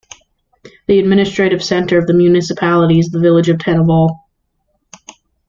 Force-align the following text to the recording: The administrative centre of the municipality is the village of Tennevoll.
The 0.87 0.97
administrative 0.97 1.63
centre 1.63 1.99
of 1.99 2.07
the 2.07 2.15
municipality 2.15 2.97
is 2.97 3.11
the 3.11 3.19
village 3.19 3.49
of 3.49 3.59
Tennevoll. 3.59 4.17